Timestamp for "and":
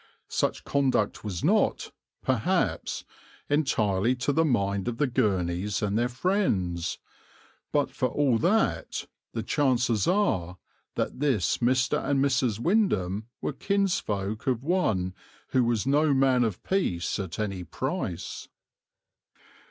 5.83-5.95, 12.03-12.19